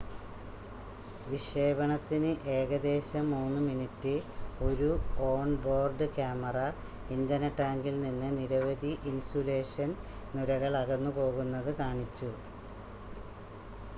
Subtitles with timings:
[1.25, 4.13] വിക്ഷേപണത്തിന് ഏകദേശം 3 മിനിറ്റ്
[4.67, 4.87] ഒരു
[5.27, 6.57] on board camera
[7.17, 9.91] ഇന്ധന ടാങ്കിൽ നിന്ന് നിരവധി ഇൻസുലേഷൻ
[10.35, 12.31] നുരകൾ അകന്നുപോകുന്നത് കാണിച്ചു